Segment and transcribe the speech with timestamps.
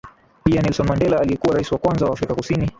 [0.43, 2.69] Pia Nelson Mandela aliyekuwa raisi wa kwanza wa Afrika Kusini